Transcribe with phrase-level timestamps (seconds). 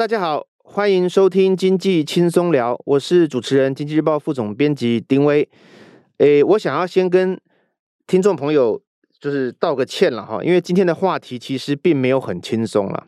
[0.00, 5.46] 大家好，欢迎收听经济轻松聊，我是主持人经济日报副总编辑丁威。
[6.16, 7.38] 诶，我想要先跟
[8.06, 8.80] 听众朋友
[9.20, 13.06] 就是道个歉了哈，因为今天的话题其实并没有很轻松了。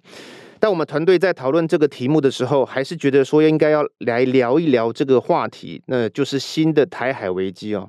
[0.60, 7.88] 但我们团队在讨论这个题目的时候，还是觉得说应该要来聊一聊这个话题，那就是新的台海危机哦。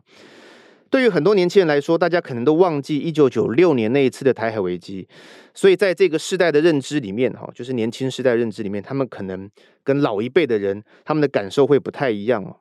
[0.94, 5.08] 对于很多年轻人来说，大家可能都忘记一九九六年那一次的台海危机，
[5.52, 9.50] 所以在这个世代的认知里面，哈，就是年轻世代认知里面，他们可能
[9.84, 12.56] 跟老一辈的人他们的感受会不太一样哦。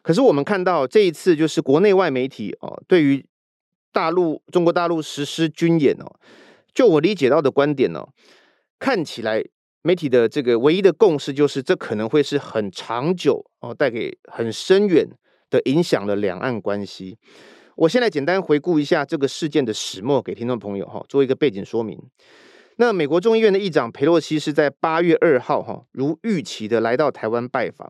[0.00, 3.22] 可是我们看到这一次，就是国内外媒体哦，对于
[3.92, 6.10] 大陆中国大陆实施军演哦，
[6.72, 8.08] 就我理解到的观点哦，
[8.78, 9.44] 看起来
[9.82, 15.06] 媒体的这个唯一的共识就是，这可能会是很长久哦，带给很深远
[15.50, 17.18] 的影响了两岸关系。
[17.78, 21.96] 我先来简单回顾一下这个事件的始末，给听众朋友哈做一个背景说明。
[22.74, 27.88] 那美国众议院的议长裴洛西是在八月二号哈如预期的来到台湾拜访。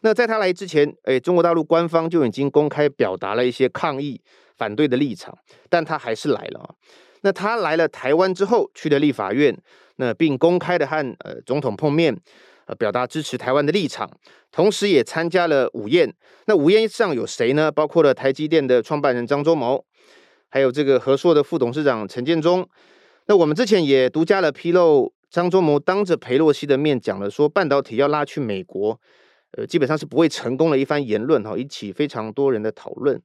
[0.00, 4.20] 那在他来之前，诶，中国大陆官方就已经公开表达了一些抗议、
[4.56, 5.38] 反对的立场，
[5.70, 6.74] 但他还是来了。
[7.20, 9.56] 那他来了台湾之后，去了立法院，
[9.96, 12.20] 那并公开的和呃总统碰面。
[12.68, 14.08] 呃，表达支持台湾的立场，
[14.52, 16.14] 同时也参加了午宴。
[16.46, 17.72] 那午宴上有谁呢？
[17.72, 19.86] 包括了台积电的创办人张忠谋，
[20.50, 22.68] 还有这个和硕的副董事长陈建忠。
[23.26, 29.00] 那我们之前也独家了披露，张忠谋当着裴洛西的面讲了说，半导体要拉去美国，
[29.52, 33.18] 呃，基本上是不会成功的一番言论哈，引起非常多人的讨论。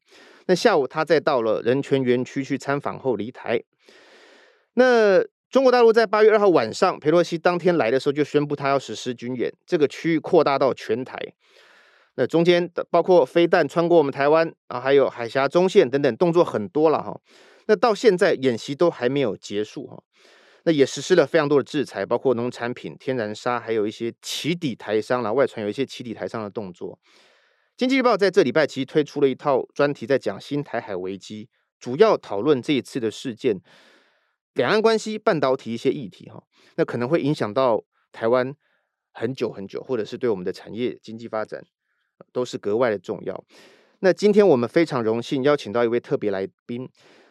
[0.48, 3.62] 那下午他再到了人权园区去参访后离台。
[4.76, 5.24] 那
[5.54, 11.16] 中国大陆在八月二号晚上，佩洛西当天来的时候就宣布他要实施军演，这个区域扩大到全台。
[12.16, 17.22] 那中间包括飞弹穿过我们台湾啊，还有海峡中线等等动作很多了哈。
[17.68, 20.02] 那到现在演习都还没有结束哈。
[20.64, 26.98] 那也实施了非常多的制裁，包括农产品、天然砂，还有一些起底台商啦，外传有一些起底台商的动作。
[27.78, 31.48] 经济日报在这礼拜其实推出了一套专题，在讲新台海危机，
[31.80, 33.62] 主要讨论这一次的事件。
[34.54, 36.44] 两岸关系、半导体一些议题，哈，
[36.76, 38.54] 那可能会影响到台湾
[39.12, 41.64] 很久很久，或者是对我们的产业经济发展
[42.32, 43.44] 都是格外的重要。
[44.00, 46.90] 那今天我们非常荣幸邀请到一位特别来宾，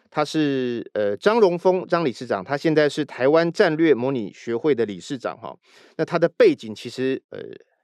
[0.09, 5.55] 他是呃张荣丰张理事长，他现在是台湾战略模拟学会的理事长，哈。
[5.97, 7.39] 那他的背景其实呃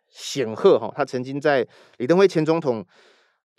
[0.10, 1.66] 显赫，哈，他曾经在
[1.98, 2.86] 李登辉前总统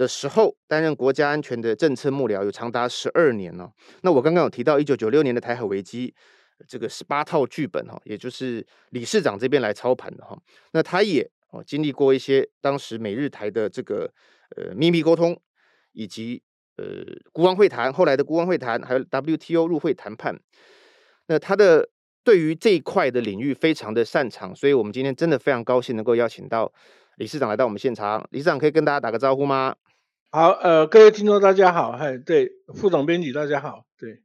[0.01, 3.71] 的时候担任国家安全的政策幕僚，有长达十二年了。
[4.01, 6.15] 那我刚刚有提到一九九六年的台海危机，
[6.67, 10.35] 这个十八套剧本哈，也就是理事长这边来操盘的哈。
[10.73, 14.11] 那他也哦经历过一些当时美日台的这个
[14.57, 15.39] 呃秘密沟通，
[15.93, 16.43] 以及
[16.79, 20.35] 呃孤王会谈，后来的孤王会谈，还有 WTO 入会谈判。
[21.27, 21.87] 那他的
[22.25, 26.73] 对于这一块的领域非常的擅长，所以我们今天真的非常高兴能够邀请到
[27.17, 28.27] 理事长来到我们现场。
[28.31, 29.77] 理事长可以跟大家打个招呼吗？
[30.33, 34.23] 好，呃，各位听众大家好，嗨，对，副总编辑大家好，对，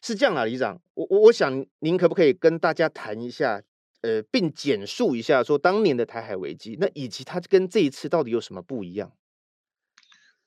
[0.00, 3.62] 是这样啊，理事长，我我我想您可不可以跟大家谈一下，
[4.00, 9.12] 呃，并简述一下说当年的台海危机，那以及它跟这一次到底有什么不一样？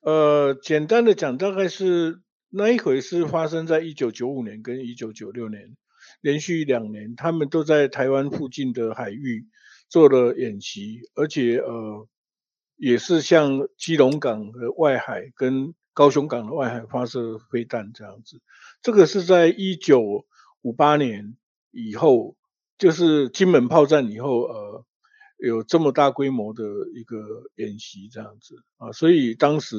[0.00, 2.20] 呃，简单的讲，大概是
[2.50, 5.76] 那一回是发生在一九九五年跟一九九六年，
[6.20, 9.46] 连续两年，他们都在台湾附近的海域
[9.88, 12.08] 做了演习，而且呃。
[12.78, 18.40] 也是向基隆港的外海跟高雄港的外海发射飞弹这样子，
[18.82, 20.24] 这个是在一九
[20.62, 21.36] 五八年
[21.72, 22.36] 以后，
[22.78, 24.84] 就是金门炮战以后，呃，
[25.38, 26.62] 有这么大规模的
[26.94, 27.16] 一个
[27.56, 28.62] 演习这样子。
[28.76, 29.76] 啊，所以当时，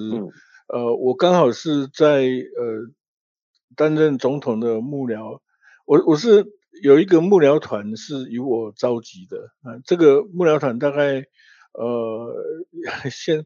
[0.67, 2.91] 呃，我刚好是在呃
[3.77, 5.39] 担任总统的幕僚，
[5.85, 6.45] 我我是
[6.83, 11.23] 有一个幕僚团是由我召集的啊，这个幕僚团大概。
[11.73, 12.35] 呃，
[13.11, 13.45] 现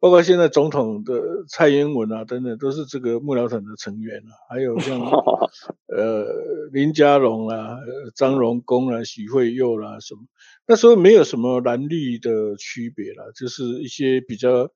[0.00, 5.00] 包括现在总统的蔡英文啊等等，都是这个幕僚团的成员啊，还有像
[5.88, 6.26] 呃
[6.72, 7.78] 林佳龙啊、
[8.14, 10.22] 张荣恭啊、许惠佑啦、啊、什么，
[10.66, 14.70] 那时候没有什么蓝绿的区别啦，就是一些比较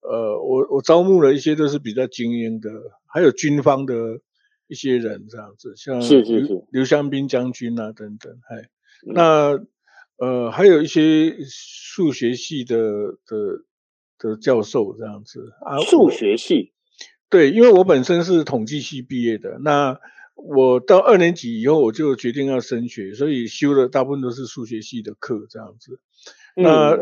[0.00, 2.70] 呃，我我招募了一些都是比较精英的，
[3.06, 4.20] 还有军方的
[4.68, 8.68] 一些人这样子，像刘刘香斌将军啊等等，哎，
[9.02, 9.58] 那。
[10.18, 12.76] 呃，还有一些数学系的
[13.24, 13.64] 的
[14.18, 15.78] 的教授这样子啊。
[15.78, 16.72] 数学系，
[17.30, 20.00] 对，因为我本身是统计系毕业的，那
[20.34, 26.00] 我到二年级以后我就决定要升学，所以修的大部分都是数学系的课这样子。
[26.56, 26.96] 嗯、那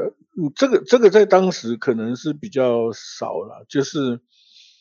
[0.54, 4.20] 这个这个在当时可能是比较少了，就是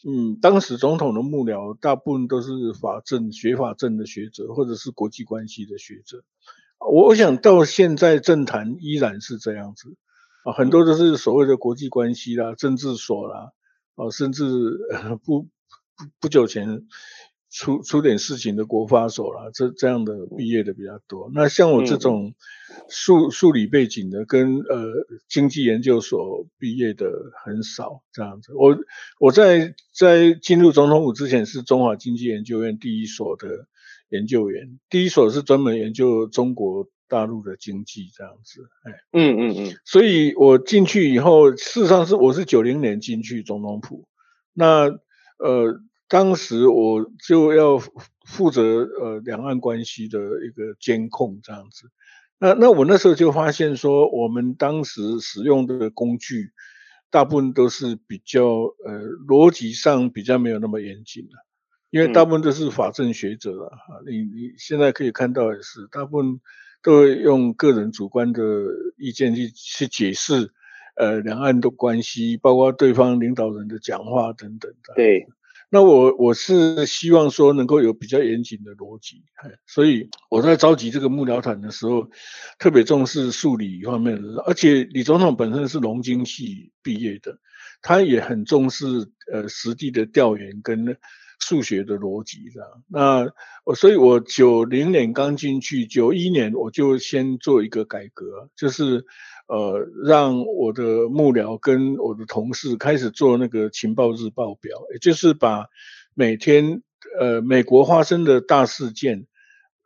[0.06, 6.26] 嗯，当时总统的幕僚大部分都是法政学法政的学者，或者是国际关系的学者。
[6.90, 9.96] 我我想到现在政坛依然是这样子
[10.44, 13.52] 啊，很多都是所谓的国际关系啦、政治所啦，
[13.96, 14.44] 啊，甚至
[15.26, 15.48] 不不
[16.20, 16.88] 不久前。
[17.52, 21.32] 出出点事情的国发所啦，这这样的毕业的比较多。
[21.34, 22.34] 那像我这种
[22.90, 24.92] 数数理背景的，跟呃
[25.30, 27.08] 经济研究所毕业的
[27.46, 28.52] 很少这样子。
[28.56, 28.78] 我
[29.22, 33.48] 我在在进入总统府之前是中华经济研究院第一所的
[34.10, 38.70] 研究员，第一所是专门研究中国大陆的经济这样子。
[38.84, 39.78] 哎，嗯嗯嗯。
[39.86, 44.08] 所以我进去以后，事实上是我是九零年进去总统府，
[44.54, 44.90] 那
[45.40, 45.82] 呃。
[46.08, 51.90] 当时我就要负责呃两岸关系的一个监控这样子，
[52.38, 56.52] 那那我那时候就发现说，我们当时使用的工具
[57.10, 61.32] 大部分都是比较呃逻辑上比较没有那么严谨的，
[61.96, 66.42] 因为大部分都是法政学者啊，你你现在可以看到也是，大部分
[66.84, 68.42] 都会用个人主观的
[68.98, 70.52] 意见去去解释
[70.98, 74.94] 呃两岸的关系，包括对方领导人的讲话等等的。
[74.96, 75.26] 对。
[75.70, 79.24] 那我我是希望说能够有比较严谨的逻辑，
[79.66, 82.10] 所以我在召集这个幕僚团的时候，
[82.60, 87.40] 特别重视数理方面的，而且李总统本身是农经系毕业的，
[87.82, 88.86] 他也很重视
[89.32, 90.98] 呃实地的调研跟
[91.40, 92.70] 数学的逻辑这样。
[92.88, 93.32] 那
[93.64, 99.06] 我所以，我九零年刚进去，九一年我就先做一个改革，就是。
[99.48, 105.68] 呃，让我的幕僚跟我的同事开始做那个情报日报表，也就是把
[106.16, 106.82] 每天
[107.20, 109.28] 呃美国发生的大事件，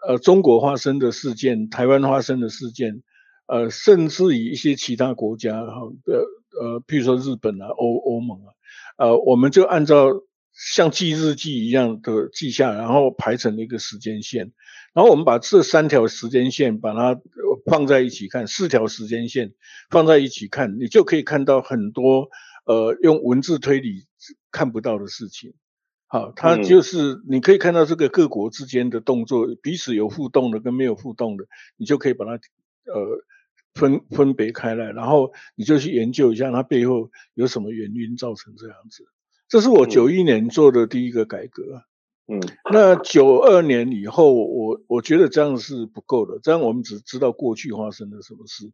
[0.08, 3.04] 呃中国发生的事件，台湾发生的事件，
[3.48, 6.20] 呃甚至于一些其他国家哈呃
[6.62, 8.56] 呃，譬如说日本啊、欧欧盟啊，
[8.98, 10.08] 呃我们就按照
[10.54, 14.52] 像记日记一样的记下，然后排成了一个时间线。
[14.94, 17.22] 然后我们把这三条时间线把它
[17.66, 19.54] 放在一起看，四条时间线
[19.90, 22.30] 放在一起看，你就可以看到很多
[22.66, 24.06] 呃用文字推理
[24.52, 25.54] 看不到的事情。
[26.08, 31.46] 好，它就是你可以看到这个各国之间的动作，彼此有互动的跟没有互动的，
[31.78, 33.24] 你就可以把它呃
[33.76, 39.06] 分分别开来，然后你就去研究一下它背后有什么原因造成这样子。
[39.50, 41.84] 这是我九一年做的第一个改革。
[42.28, 42.40] 嗯，
[42.72, 46.40] 那九二年以后，我我觉得这样是不够的。
[46.44, 48.72] 这样我们只知道过去发生了什么事，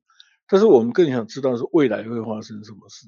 [0.49, 3.07] 但是我们更想知道是未来会发生什么事。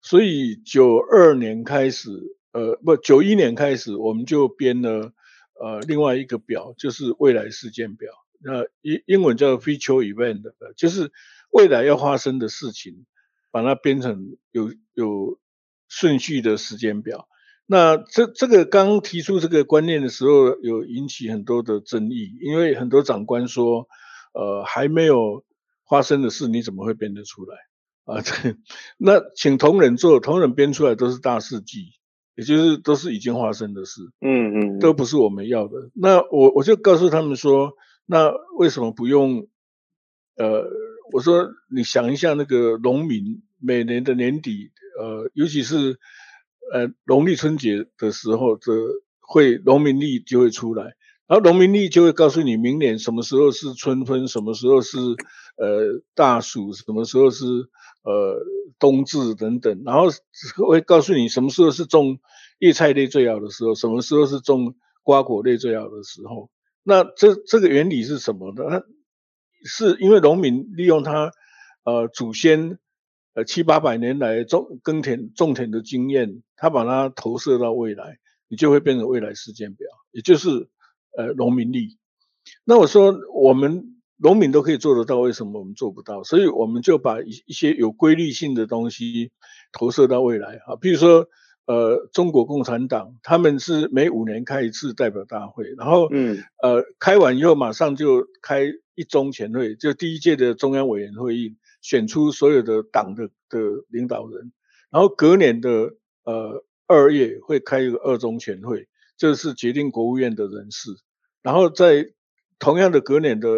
[0.00, 2.08] 所以九二年开始，
[2.52, 5.12] 呃，不，九一年开始，我们就编了
[5.60, 8.10] 呃另外一个表，就是未来事件表。
[8.38, 10.42] 那英英文叫 Future Event，
[10.74, 11.12] 就是
[11.50, 13.04] 未来要发生的事情，
[13.50, 15.38] 把它编成有有
[15.88, 17.28] 顺序的时间表。
[17.66, 23.88] 那这这个刚提出这个观念的时候，有引起很多的争议，因为很多长官说，
[24.34, 25.44] 呃，还没有
[25.88, 27.56] 发生的事，你怎么会编得出来
[28.04, 28.20] 啊？
[28.22, 28.32] 这
[28.98, 31.92] 那请同仁做，同仁编出来都是大事记，
[32.36, 35.90] 也就是都是已经发生的事，嗯嗯，都不是我们要的。
[35.94, 37.72] 那我我就告诉他们说，
[38.06, 39.48] 那为什么不用？
[40.36, 40.66] 呃，
[41.12, 45.98] 我说你想一下，那个农民每年的年底，呃，尤其是。
[46.72, 48.72] 呃，农历春节的时候，这
[49.20, 50.82] 会农民历就会出来，
[51.28, 57.44] 然后农民历就会告诉你明年什么时候是春分，什么时候是呃大暑，什么时候是
[58.02, 58.42] 呃
[58.80, 60.08] 冬至等等，然后
[60.66, 62.18] 会告诉你什么时候是种
[62.58, 64.74] 叶菜类最好的时候，什么时候是种
[65.04, 66.50] 瓜果类最好的时候。
[66.82, 68.82] 那这这个原理是什么呢？
[69.64, 71.30] 是因为农民利用他
[71.84, 72.80] 呃祖先。
[73.36, 78.16] 呃，七八百年来种耕田种田的经验，他把它投射到未来，
[78.48, 80.70] 你就会变成未来时间表，也就是
[81.14, 81.98] 呃农民历。
[82.64, 86.24] 那我说我们农民都可以做得到，为什么我们做不到？
[86.24, 89.32] 所以我们就把一一些有规律性的东西
[89.70, 91.28] 投射到未来啊，比如说
[91.66, 98.62] 呃中国共产党，他们是每五年开一次代表大会，然后嗯呃开完以后马上就开
[98.94, 101.54] 一中全会，就第一届的中央委员会议。
[101.86, 104.50] 选出所有的党的的领导人，
[104.90, 110.90] 然后隔年的呃二月会开一个二中全会，这是决定国务院的人事。
[111.42, 112.12] 然后在
[112.58, 113.48] 同样的隔年的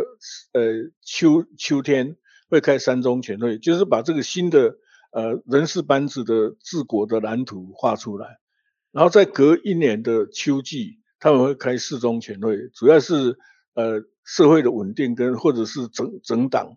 [0.53, 2.19] 呃秋秋天
[2.51, 4.77] 会开三中全会，就是把这个新的
[5.11, 8.37] 呃人事班子的治国的蓝图画出来。
[8.93, 13.39] 然后在隔一年的秋季，他们会开四中全会，主要是
[13.73, 16.77] 呃社会的稳定跟或者是整整党。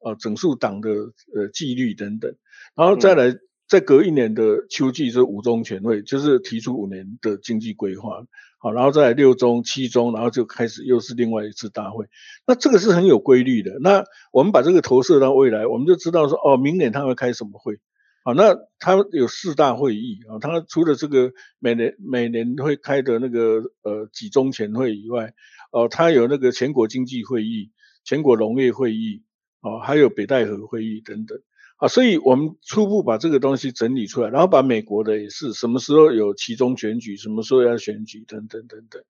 [0.00, 0.90] 啊，整肃党的
[1.34, 2.34] 呃纪律等等，
[2.74, 3.36] 然后再来
[3.68, 8.24] 再隔一年的秋季是五中全会，就是提出五年的经济规划，
[8.58, 12.06] 好，然后再来六中、七中，然后就开始又是另外一次大会。
[12.46, 13.78] 那这个是很有规律的。
[13.80, 17.78] 那我们把这个投射到未来，我们就知道说，哦，明年他会开什么会？
[18.24, 25.32] 好，那他有四大会议啊，他除了这个每年每年会开的那个呃几中全会以外，
[25.72, 27.70] 哦、呃，他有那个全国经济会议、
[28.04, 29.22] 全国农业会议，
[29.60, 31.38] 哦、呃，还有北戴河会议等等。
[31.76, 39.00] 啊，所以我们初步把这个东西整理出来，然后把美国的也是什么时候有其中选举，什么时候要选举等等等等，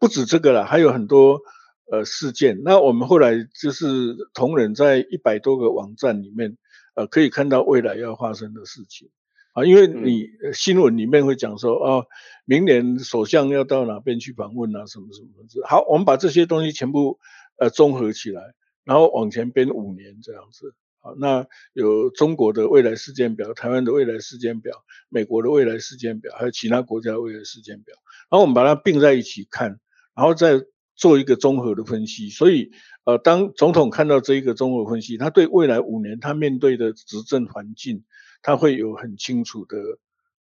[0.00, 1.40] 不止这个了，还有很多
[1.88, 2.62] 呃事件。
[2.64, 6.58] 那我们后来就是同仁在一百多个网站里面，
[6.96, 9.08] 呃，可以看到未来要发生的事情
[9.52, 12.06] 啊，因为你新闻里面会讲说，哦，
[12.44, 15.68] 明年首相要到哪边去访问啊，什么什么的。
[15.68, 17.20] 好，我们把这些东西全部
[17.56, 18.42] 呃综合起来，
[18.86, 20.74] 然后往前编五年这样子。
[21.18, 27.94] 那有中国的未来事件表、台湾的未来事件表、美国的未来事件表，还有其他国家的未来事件表，
[28.28, 29.78] 然后我们把它并在一起看，
[30.16, 30.60] 然后再
[30.96, 32.28] 做一个综合的分析。
[32.28, 32.72] 所以，
[33.04, 38.02] 呃，当总统看到这一个综合分析，他对未来五年他面对的执政环境，
[38.42, 39.78] 他会有很清楚的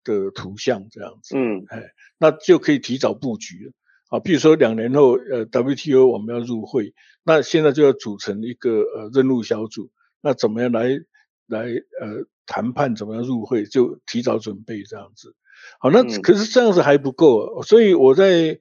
[0.04, 1.38] 的图像，这样子。
[1.38, 3.72] 嗯，哎，那就可以提早布局了。
[4.10, 6.94] 啊，比如说两年后，呃，WTO 我们要入会，
[7.24, 9.92] 那现在就要组成一个呃任务小组。
[10.22, 10.90] 那怎么样来
[11.48, 11.66] 来
[12.00, 12.96] 呃谈判？
[12.96, 13.66] 怎么样入会？
[13.66, 15.36] 就提早准备这样子。
[15.80, 18.60] 好，那可是这样子还不够，所以我在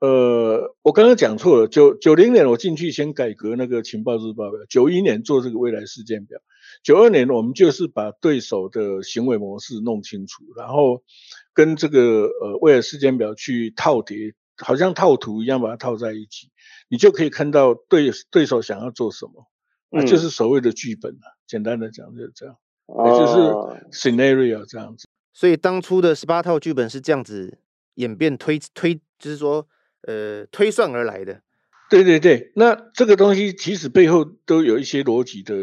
[0.00, 1.66] 呃，我刚刚讲错了。
[1.66, 6.38] 九九零年我进去先改革那个情报日报表，九一年做这个未来事件表，
[6.82, 11.02] 九二年我们就是把对手的行为模式弄清楚，然后
[11.54, 16.50] 跟这个呃未来事件表去套叠，好像套图一样把它套在一起，
[16.88, 19.48] 你就可以看到对对手想要做什么。
[19.90, 22.56] 那、啊、就是所谓的剧本了、啊，简单的讲就是这样，
[22.88, 23.26] 也、哦、就
[23.92, 25.08] 是 scenario 这样子。
[25.32, 27.58] 所以当初的十八套剧本是这样子
[27.94, 29.66] 演变推推，就是说
[30.02, 31.42] 呃推算而来的。
[31.90, 35.54] 对对对，那这个东西其实背后都有一些逻辑的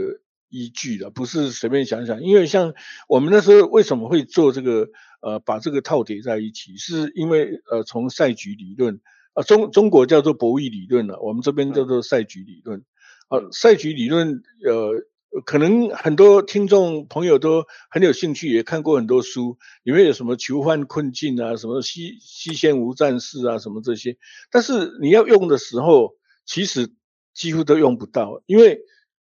[0.51, 2.21] 依据的，不是随便想想。
[2.21, 2.75] 因为像
[3.07, 4.89] 我们那时候为什么会做这个
[5.21, 9.01] 呃把这个套叠在一起，是因为呃从赛局理论
[9.33, 12.79] 啊、呃、中中国叫做博弈理论了，我们这边叫做赛局理论。
[12.81, 12.85] 嗯
[13.31, 24.17] 呃，赛局理论，呃，可能很多听众朋友都很有兴趣，也看过很多书，里面有什么囚犯困境啊，什么西西线无战事啊，什么这些，
[24.51, 26.89] 但是你要用的时候，其实
[27.33, 28.81] 几乎都用不到，因为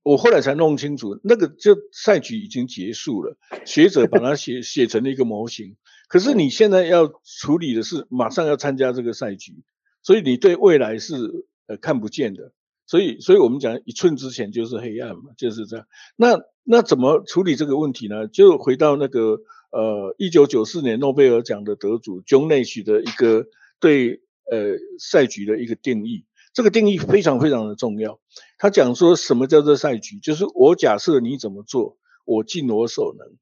[0.04, 9.64] 我后来才弄清楚，那个就赛局已经结束了， 学者把它写写成了一个模型，可是你现在要处理的是马上要参加这个赛局，
[10.02, 12.52] 所以你对未来是呃看不见的。
[12.86, 15.86] 所以，所以我们讲一寸之前就是黑暗嘛，就是这样。
[16.16, 18.28] 那那怎么处理这个问题呢？
[18.28, 19.38] 就回到那个
[19.70, 23.46] 呃，一九九四年诺贝尔奖的得主 John Nash 的一个
[23.80, 24.20] 对
[24.50, 26.26] 呃赛局的一个定义。
[26.52, 28.20] 这个定义非常非常的重要。
[28.58, 30.18] 他讲说什么叫做赛局？
[30.18, 33.36] 就是我假设你怎么做，我尽我所能。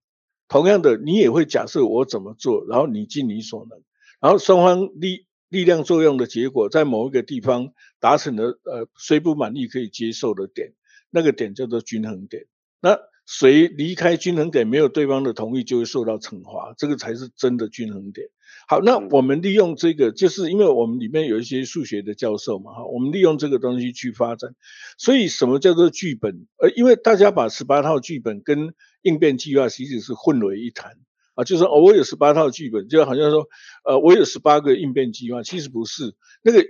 [0.48, 3.82] 同样的，你也会假设我怎么做，然后你尽你所能，
[4.20, 5.26] 然后双方力。
[5.52, 10.72] 力量作用的结果，在某一个地方达成了呃虽不满意可以接受的点，
[11.10, 12.46] 那个点叫做均衡点。
[12.80, 18.28] 那谁离开均衡点，没有对方的同意，就会受到惩罚，这个才是真的均衡点。
[18.68, 24.54] 好，那我们利用这个，就是因为我们里面有一些数学的教授嘛，哈，我们利用这个东西去发展。
[24.96, 26.46] 所以什么叫做剧本？
[26.58, 30.92] 呃，因为大家把十八套剧本跟应变计划其实是混为一谈。
[31.34, 33.46] 啊，就是哦，我有十八套剧本，就好像说，
[33.84, 36.62] 呃，我有十八个应变计划，其实不是那个，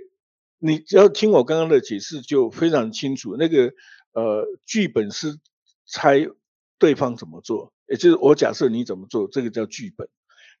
[0.57, 3.35] 你只要听我刚刚的解释就非常清楚。
[3.37, 3.73] 那个
[4.13, 5.37] 呃，剧本是
[5.85, 6.27] 猜
[6.79, 10.07] 对方怎么做，也就是我假设你怎么做，这个叫剧本，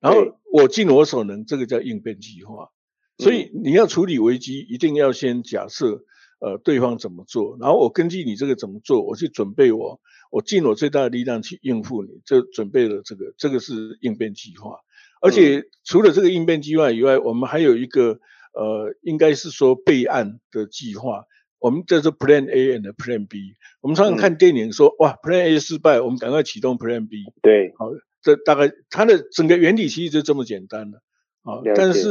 [0.03, 2.69] 然后我尽我所能，这个叫应变计划。
[3.17, 6.03] 所以你要处理危机，一定要先假设
[6.39, 10.01] 呃对方怎么做，然后我根据你这个怎么做，我去准备我。
[10.29, 14.79] 我尽我最大的力量去应付你，就准备了这个，这个是应变计划。
[15.21, 18.19] 而且除了这个应变计划以外，我们还有一个
[18.53, 21.25] 呃，应该是说备案的计划。
[21.59, 23.55] 我们叫做 Plan A and Plan B。
[23.79, 27.23] 我们常常看电影说，嗯、哇，Plan A 失败，我们赶快启动 Plan B。
[27.41, 27.91] 对，好，
[28.23, 31.03] 这大概它的整个原理其实就这么简单了。
[31.43, 32.07] 啊，但是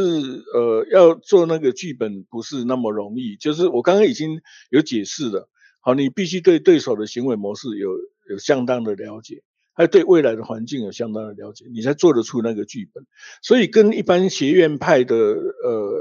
[0.55, 3.37] 呃，要做那个剧本不是那么容易。
[3.37, 5.49] 就是我刚刚已经有解释了。
[5.81, 7.91] 好，你必须对对手的行为模式有
[8.31, 9.43] 有相当的了解，
[9.73, 13.07] 还对未来的环境有相当的了解，你才做得出那个剧本。
[13.41, 15.95] 所以跟一般学院派的呃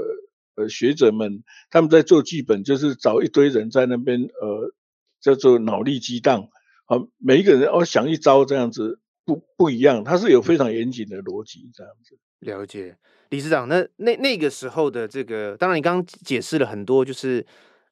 [0.56, 4.74] 呃学者们，他们在做剧本，就是找一堆人在那边呃
[5.22, 6.48] 叫做脑力激荡，
[6.84, 12.18] 好，每一个人哦想一招这样子，不不一样，它是有非常严谨的逻辑这样子。
[12.40, 12.96] 了解，
[13.30, 17.44] 理事长，那那那个时候的这个，当然你刚刚解释了很多，就是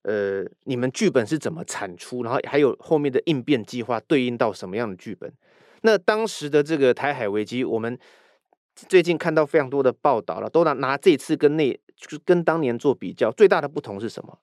[0.03, 5.33] 呃，你们剧本是怎么产出，然后还有后面的应变计划对应到什么样的剧本。
[5.83, 7.97] 那当时的这个台海危机，我们
[8.75, 14.39] 最近看到非常多的报道了，都拿拿这次跟那，就是跟当年做比较，最大的不同是什么？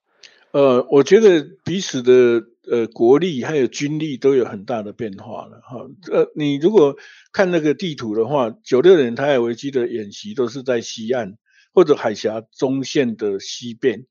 [0.52, 5.88] 呃，我觉得彼此的呃国力还有军力都有很大的变化了哈。
[6.12, 6.96] 呃，你如果
[7.32, 11.38] 看那个地图的话，九六年台海危机的演习都是在西岸
[11.74, 14.06] 或者海峡中线的西边，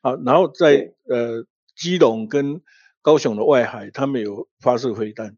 [0.00, 2.60] 啊，然后在呃基隆跟
[3.00, 5.36] 高雄的外海，他们有发射飞弹，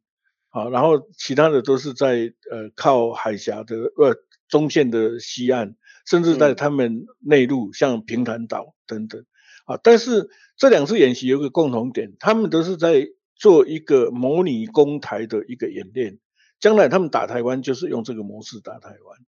[0.51, 4.17] 啊，然后其他的都是在呃靠海峡的呃
[4.49, 5.77] 中线的西岸，
[6.07, 9.25] 甚至在他们内陆，像平潭岛等等。
[9.65, 16.19] 啊，但是这两次演习有个共同点，他们都是在做一个模拟攻台的一个演练。
[16.61, 19.19] 将来他们打台湾就是用这个模式打台湾。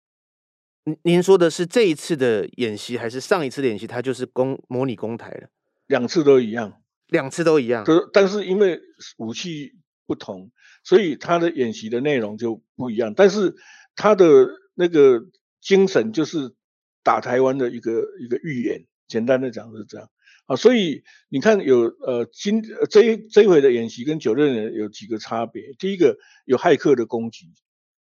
[0.85, 3.87] 您您说的是这一次的演习，还是上一次的演习？
[3.87, 5.51] 它就是攻模拟攻台的，
[5.87, 7.85] 两次都一样，两次都一样。
[8.13, 8.81] 但是因为
[9.19, 9.73] 武器
[10.07, 10.51] 不同，
[10.85, 13.13] 所以它的演习的内容就不一样。
[13.15, 13.55] 但是
[13.97, 15.23] 它的那个
[15.61, 16.55] 精神就是
[17.03, 18.87] 打台湾的一个一个预演。
[19.09, 20.09] 简单的讲是这样。
[20.47, 25.75] 啊，所以你看有呃今这一这一回的演习跟九六年有几个差别。
[25.77, 27.47] 第一个有骇客的攻击，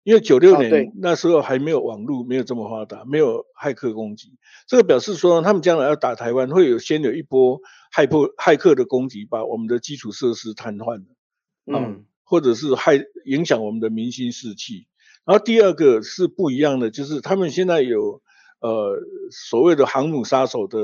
[0.04, 4.38] 因为九六年那时候还没有网络，没有这么发达，没有骇客攻击。
[4.68, 7.60] 这个表示说他们将来要打台湾，会有先有一波
[7.92, 11.06] 骇破骇客的攻击，把我们的基础设施瘫痪了，
[11.66, 14.86] 嗯，或者是害影响我们的民心士气。
[15.24, 18.22] 然后第二个是不一样的，就是他们现在有
[18.60, 18.96] 呃
[19.32, 20.78] 所谓的航母杀手的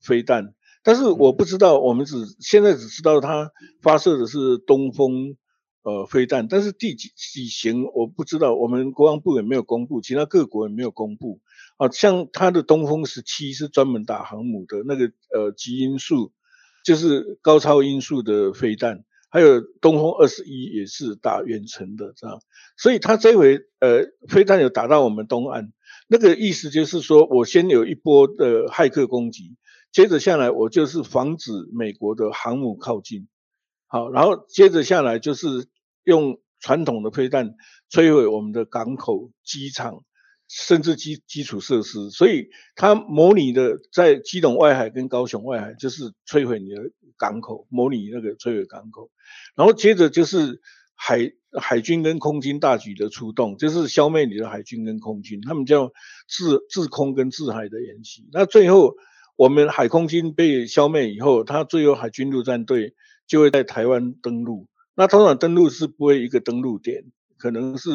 [0.00, 0.55] 飞弹。
[0.86, 3.50] 但是我不知道，我们只现在只知道它
[3.82, 5.36] 发射的是东风
[5.82, 11.40] 呃飞弹，但是第几几型我不知道，我们国防部也没有公布，其他各国也没有公布。
[11.76, 16.30] 啊，像它的东风十七是专门打航母的那个呃极音速，
[16.84, 22.40] 就是高超音速的飞弹，还有东风二十一也是打远程的这样，
[22.76, 25.72] 所以它这回呃飞弹有打到我们东岸，
[26.06, 29.56] 那个意思就是说我先有一波的骇客攻击。
[29.96, 33.28] 接着下来，我就是防止美国的航母靠近，
[33.86, 35.68] 好，然后接着下来就是
[36.04, 37.54] 用传统的飞弹
[37.90, 40.04] 摧毁我们的港口、机场，
[40.48, 42.10] 甚至基基础设施。
[42.10, 49.10] 所以它模拟的在基隆外海跟高雄外海，就是摧毁你的港口，模拟那个摧毁港口。
[49.54, 50.60] 然后接着就是
[50.94, 55.90] 海海军跟空军大举的出动，就是消灭你的海军跟空军，他们叫
[56.28, 58.28] 制制空跟制海的演习。
[58.30, 58.94] 那最后。
[59.36, 62.94] 我们海空军被消灭以后，他最后海军陆战队
[63.26, 64.66] 就会在台湾登陆。
[64.94, 67.04] 那通常登陆是不会一个登陆点，
[67.36, 67.90] 可能是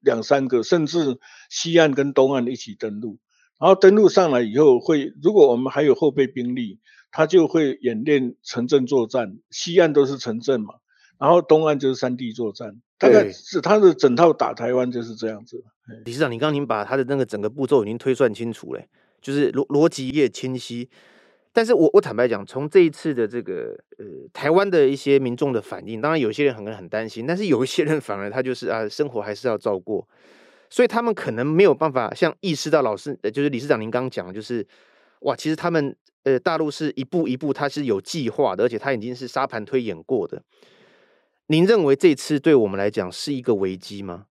[0.00, 3.18] 两三个，甚至西岸跟东岸一起登陆。
[3.60, 6.80] 然后登陆上来以后会，会如果我们还有后备兵力，
[7.12, 9.38] 他就会演练城镇作战。
[9.50, 10.74] 西岸都是城镇嘛，
[11.18, 12.80] 然后东岸就是山地作战。
[12.98, 15.62] 大概是他的整套打台湾就是这样子。
[16.04, 18.82] 理事长，你刚刚您把他的那个整个步骤已经推算清楚了。
[19.26, 20.88] 就是逻逻辑也清晰，
[21.52, 30.06] 但是我我坦白讲，从这一次的这个呃台湾的一些民众的反应，当然有些人可能很担心，但是有一些人 反而他就是啊生活还是要照过，
[30.70, 34.64] 所以他们可能没有办法像意识到老师，呃就是理事长您刚刚讲，就是
[35.22, 40.40] 哇，其实他们呃大陆是一步一步他是有计划的，而且他已经是沙盘推演过的。
[41.48, 44.26] 您认为这次对我们来讲是一个危机吗？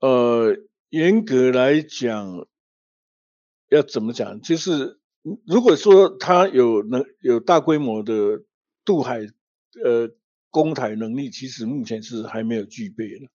[0.00, 0.56] 呃，
[0.88, 2.46] 严格来讲。
[3.70, 4.40] 要怎么讲？
[4.40, 4.98] 就是
[5.46, 8.42] 如果说他有能有大规模的
[8.84, 9.20] 渡海
[9.84, 10.10] 呃
[10.50, 13.26] 攻台能力，其实目前是还没有具备的。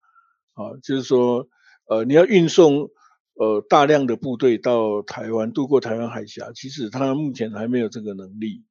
[0.54, 1.48] 啊，就是说
[1.88, 2.90] 呃你要运送
[3.36, 8.66] 呃大量的部队到台湾渡过台湾海峡，其实他目前还没有这个能力。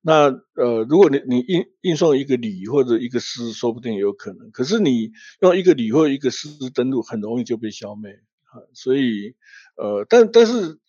[0.00, 4.50] 那呃如果你你运运送一个旅或者一个师，说不定有可能。
[4.50, 8.10] 可是你用一个旅或一个师登陆，很容易就被消灭
[8.44, 8.64] 啊。
[8.72, 9.36] 所以
[9.76, 10.80] 呃但但是。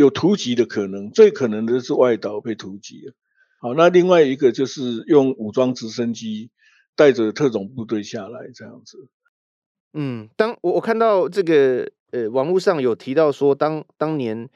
[0.00, 3.12] 有突击的可能，最可能的是外岛被突击了。
[3.60, 6.50] 好，那另外一个就是用武装直升机
[6.96, 9.08] 带着特种部队下来这样子。
[9.92, 14.48] 嗯，当我我看到这个呃网络上有提到说当，当当年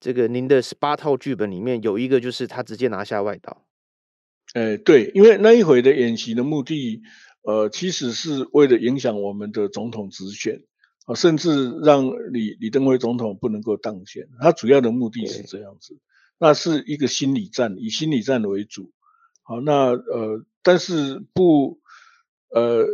[0.00, 3.64] 这个您的十八套剧本里面有一个就是他直接拿下外岛。
[4.54, 7.02] 哎，对，因为那一回的演习的目的，
[7.42, 10.64] 呃，其实是为了影响我们的总统直选。
[11.08, 15.96] 啊，甚至让李李登辉总统不能够当选，他主要的目的是这样子，
[16.38, 18.92] 那是一个心理战，以心理战为主。
[19.42, 21.80] 好，那呃，但是不
[22.50, 22.84] 呃，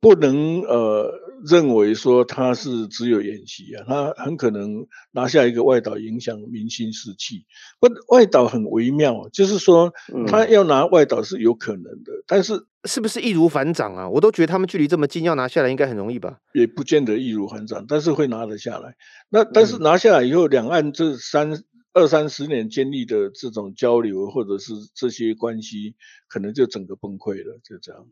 [0.00, 7.44] 不能呃认为说他是只有演习啊，他很可能拿下一个外岛，影响民心士气。
[7.80, 9.92] 不，外岛很微妙，就是说
[10.26, 14.08] 他要拿外岛是有可能的，嗯、但是是不是易如反掌啊？
[14.08, 16.38] 我都觉得他们距离这么近，要拿下来应该很容易吧？
[16.52, 18.94] 也不见得易如反掌，但是会拿得下来。
[19.28, 25.94] 那但是拿下来以后，两岸这三二三十年建立的这种交流，或者是这些关系，
[26.28, 28.06] 可能就整个崩溃了，就这样。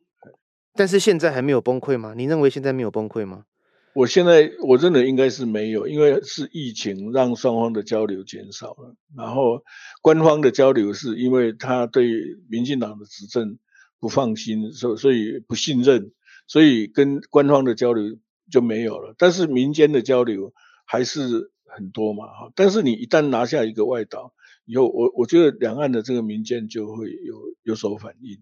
[0.74, 2.14] 但是现在还没有崩溃吗？
[2.16, 3.44] 你认为现在没有崩溃吗？
[3.92, 9.64] 我现在我认为应该是没有，因为是疫情让双方的交流减少了，然后
[10.00, 12.08] 官方的交流是因为他对
[12.48, 13.58] 民进党的执政
[13.98, 16.12] 不放心，所所以不信任，
[16.46, 18.16] 所以跟官方的交流
[18.48, 19.12] 就没有了。
[19.18, 20.54] 但是民间的交流
[20.84, 22.52] 还是很多嘛，哈。
[22.54, 24.32] 但是你一旦拿下一个外岛
[24.66, 28.38] 以后，我我觉得两岸的这个民间就会有有所反应。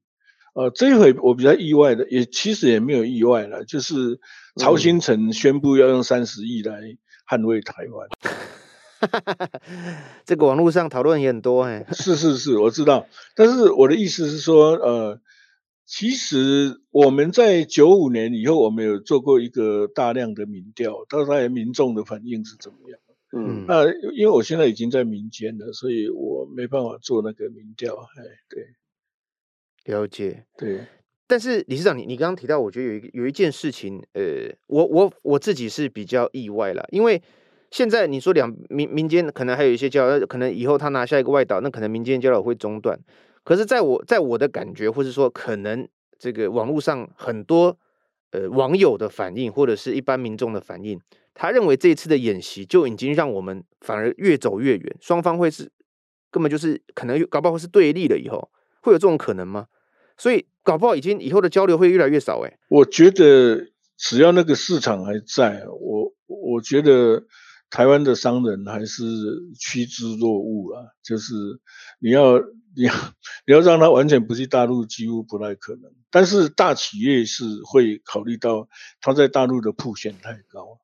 [0.59, 4.19] 呃，这一回我比较意外的，也其实也没有意外了，就是
[4.57, 6.81] 曹新成宣布要用三十亿来
[7.31, 8.09] 捍卫台湾。
[9.69, 11.87] 嗯、 这个网络上讨论也很多哎。
[11.93, 13.07] 是是是，我知道。
[13.37, 15.21] 但是我的意思是说，呃，
[15.87, 22.99] 其实我们在九五年以后，我们有做过一个大量的民调，到底民众的反应是怎么样？
[23.31, 27.95] 嗯，那因为我现在已经在民间了，所以我没办法做那个民调。
[27.95, 28.65] 哎，对。
[29.89, 30.81] 了解，对，
[31.27, 37.21] 但是理事长，你你刚刚提到，我觉得有一有一件事情，呃，我我我自己是比较意外了，因为
[37.71, 42.99] 现在你说两民民间可能还有一些交流，可能以后他拿下一个外岛，那可能民间交流会中断。
[43.45, 47.79] 可是，在我在我的感觉，或是说可能这个网络上很多
[48.33, 51.01] 呃网友的反应，或者是一般民众的反应，
[51.33, 55.71] 他认为这一次的演习就已经让我们反而越走越远，双方会是
[56.31, 58.51] 根本就是可能搞不好是对立了，以后
[58.83, 59.67] 会有这种可能吗？
[60.19, 62.59] 所以搞不好已经以后的交流会越来越少哎。
[62.69, 67.25] 我觉得只要那个市场还在，我我觉得
[67.71, 69.05] 台湾的商人还是
[69.59, 70.89] 趋之若鹜啊。
[71.05, 71.35] 就是
[72.01, 72.41] 你要
[72.75, 72.93] 你要
[73.47, 75.93] 你要让他完全不去大陆，几乎不太可能。
[76.11, 78.69] 但是大企业是会考虑到
[79.01, 80.81] 他在大陆的铺险太高，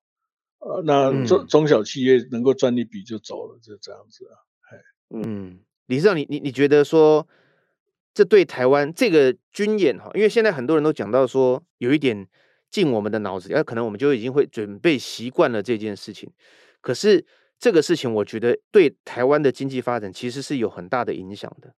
[0.60, 4.34] 呃，那中中小企业能够赚一笔就走了，就这样子啊。
[5.10, 7.26] 嗯，理事长，你你你觉得说？
[8.14, 12.28] 这对台湾这个军演哈，因为现在很多人都讲到说有一点
[12.70, 16.30] 进我们的脑子，那可能我们就已经会准备习惯了这件事情。
[16.80, 17.26] 可是
[17.58, 21.74] 这个事情，我觉得对台湾的经济发展其实是有很大的影响的。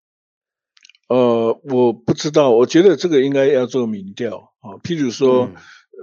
[1.08, 4.74] 呃，我不知道，我觉得这个应该要做民调啊。
[4.82, 5.50] 譬如说，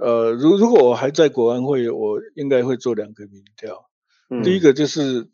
[0.00, 3.90] 嗯、呃，如如果我还在国安会，我应该会做两个民调。
[4.30, 5.28] 嗯、第一个就是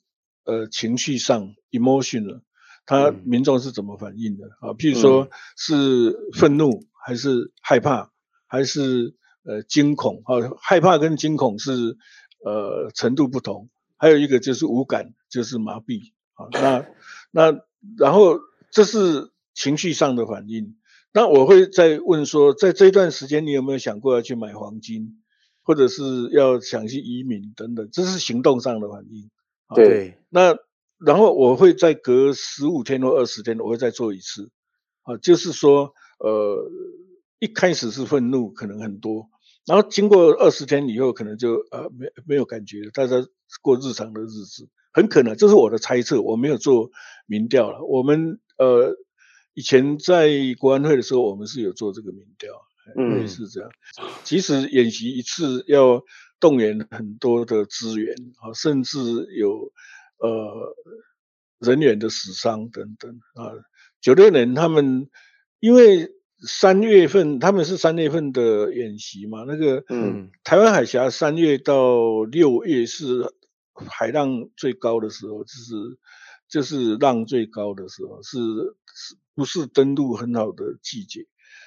[0.45, 2.41] 呃情绪上 emotional。
[2.89, 4.73] 他民众是怎么反应的啊？
[4.73, 8.11] 譬如说是愤怒，还是害怕，
[8.47, 10.57] 还是呃惊恐啊？
[10.59, 11.99] 害怕跟惊恐是
[12.43, 16.49] 呃程度不同，还有一个就是无感，就是麻痹啊。
[16.51, 16.87] 那
[17.31, 17.61] 那
[17.99, 18.39] 然后
[18.71, 20.75] 这是情绪上的反应。
[21.13, 25.23] 那我会再问说，在这段时间你有没有想过要去买黄金，
[25.63, 27.87] 或者是要想去移民等等？
[27.93, 29.29] 这是行动上的反应。
[29.75, 30.57] 对，那。
[30.99, 34.51] 然后我会再隔十五天或二十天，我会再做一次，
[35.03, 36.71] 啊，就是说，呃，
[37.39, 39.29] 一开始是愤怒，可能很多，
[39.65, 43.25] 然后经过二十天以后，可能就呃没没有感觉了，大家
[43.63, 46.91] 过日常的日子，很可能这是我的猜测，我没有做
[47.27, 47.85] 民调了。
[47.85, 48.97] 我们呃
[49.55, 52.53] 以前在国安会的时候，我们是有做这个民调，
[52.97, 53.71] 嗯，类似这样。
[54.25, 56.03] 即使演习一次要
[56.41, 58.99] 动员很多的资源，啊，甚至
[59.39, 59.73] 有。
[60.19, 60.75] 呃，
[61.59, 63.53] 人员的死伤等等啊，
[64.01, 65.09] 九六年他们
[65.61, 73.35] 因为三月份他们是三月份的演习嘛，那个嗯，台湾海峡三月到六月是
[73.75, 75.99] 海浪最高的时候，就是
[76.49, 78.39] 就是浪最高的时候，是
[78.95, 81.27] 是不是登陆很好的季节？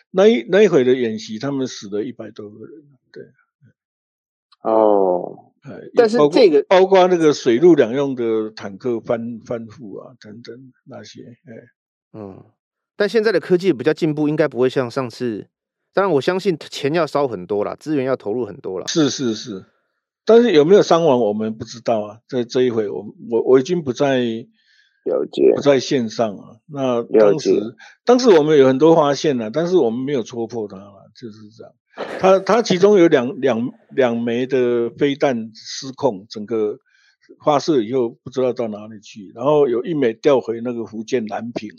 [0.10, 3.24] 那一那一回的演习，他们死了一百多个人，对，
[4.62, 5.51] 哦。
[5.96, 12.44] 但是这个包括那个水陆两用的坦克翻翻覆啊等等那些，哎，嗯，
[12.96, 15.48] 但现在的科技比较进步，应该不会像上次。
[15.94, 18.88] 当然，我相信钱要烧很多了，资源要投入很多了。
[18.88, 19.66] 是是是，
[20.26, 22.20] 但是有没有伤亡，我们不知道啊。
[22.30, 26.58] 在这一回，我我我已经不在了解，不在线上啊。
[26.66, 31.74] 那当时当时我们有很多发现了，但是我们没有戳破它了，就是这样。
[32.20, 36.80] 它它其中有两两两枚的飞弹失控，整个
[37.44, 41.70] 发射以后不知道到哪里去，然后有一枚掉回那个福建南平，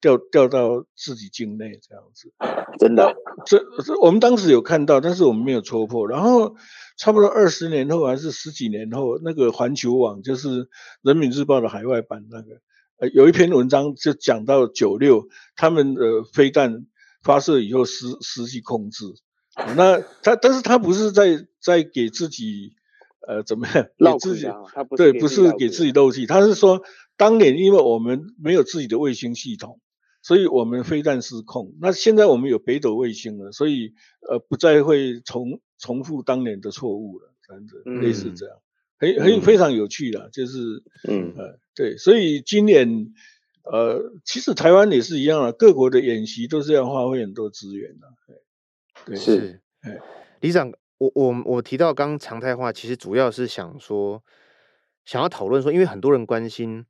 [0.00, 2.32] 调调到自己境内这样子。
[2.78, 6.08] 真的，这这我们当时有看到，但是我们没有戳破。
[6.08, 6.56] 然后
[6.96, 10.68] 差不多二十年后还是十几年后，那个环球网就是
[11.02, 12.60] 人民日报的海外版那个，
[12.98, 16.86] 呃，有一篇文章就讲到九六他们的飞弹
[17.22, 19.04] 发射以后失失去控制。
[19.76, 22.74] 那他但是他不是在在给自己
[23.26, 23.88] 呃怎么样？
[23.98, 26.82] 给自己他不对，不是给自己漏气，他是说
[27.16, 29.80] 当年因为我们没有自己的卫星系统。
[30.24, 33.92] 所以我们飞弹失控，那现在我们有北斗卫星了，所以
[34.30, 38.56] 呃不再会重重复当年的错误了，这样子类似这样，
[38.98, 43.12] 很很非常有趣的，就是嗯呃对，所以今年
[43.64, 48.06] 呃其实台湾也是一样啊，各国的演习都是要花费很多资源的，
[49.04, 49.98] 对是，哎，
[50.40, 54.22] 理事长，我我我提到刚刚常态化，其实主要是想说
[55.04, 56.84] 想要讨论说，因为很多人关心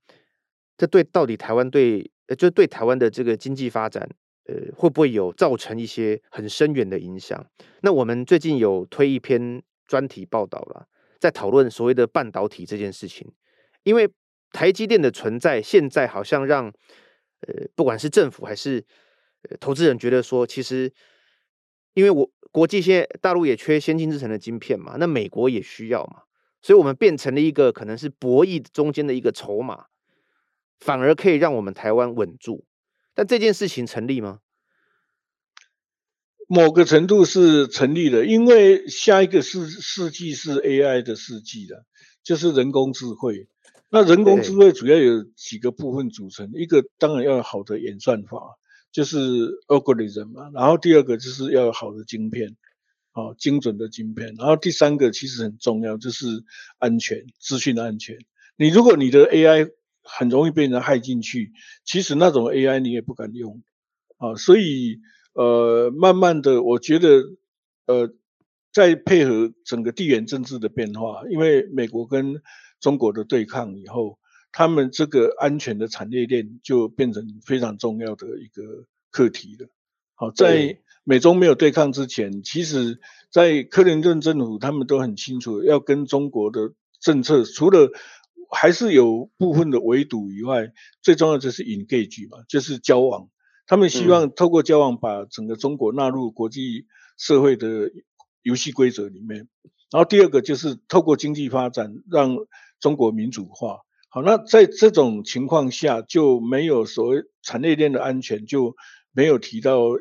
[0.76, 2.10] 这对到底台湾对。
[2.38, 4.08] 就对台湾的这个经济发展，
[4.46, 7.44] 呃，会不会有造成一些很深远的影响？
[7.82, 10.86] 那我们最近有推一篇专题报道了，
[11.20, 13.30] 在讨论所谓的半导体这件事情。
[13.82, 14.08] 因为
[14.50, 16.72] 台积电的存在，现在好像让
[17.46, 18.82] 呃，不管是政府还是
[19.60, 20.90] 投资人觉得说，其实
[21.94, 26.22] 因为我国际现在大陆也缺先进制程的晶片嘛，那美国也需要嘛，
[26.60, 29.86] 所以我们变成了一个可能是博弈中间的一个筹码。
[30.80, 32.64] 反而可以让我们台湾稳住，
[33.14, 34.40] 但这件事情成立吗？
[36.48, 41.86] 某个程度是成立的，因为下一个世世纪是 AI 的世纪了，
[42.24, 43.46] 就是人工智慧。
[43.90, 48.58] 那人工智慧主要有几个部分组成，一个当然要有好的演算法，
[48.92, 49.18] 就是
[49.66, 50.50] algorithm 嘛。
[50.54, 52.56] 然后第二个就是要有好的晶片，
[53.12, 54.34] 啊，精准的晶片。
[54.36, 56.44] 然后第三个其实很重要，就是
[56.78, 58.18] 安全，资讯的安全。
[58.56, 59.70] 你如果你的 AI
[60.02, 61.52] 很容易被人害进去，
[61.84, 63.62] 其实那种 AI 你也不敢用
[64.18, 65.00] 啊，所以
[65.32, 67.22] 呃，慢慢的，我觉得
[67.86, 68.12] 呃，
[68.72, 72.42] 在配合整个地缘政治的变化，因为美国跟
[72.80, 74.18] 中国的对抗以后，
[74.52, 79.66] 他们这个安全的产业链就变成非常重要的一个课题了。
[80.14, 87.90] 好，在美中没有对抗之前，其实，在克林顿政府他们都很清楚要跟中国的政策，除了
[88.50, 93.28] 还是有部分的围堵以外，最重要就是 engage 嘛，就是交往。
[93.66, 96.86] 他们希望透过交往，把整个中国纳入国际
[97.16, 97.90] 社会的
[98.42, 99.48] 游戏规则里面。
[99.90, 102.36] 然后第二个就是透过经济发展，让
[102.80, 103.78] 中国民主化。
[104.14, 108.76] 好，那在这种情况下，就没有所谓产业链的安全，就
[109.10, 109.98] 没有提到呃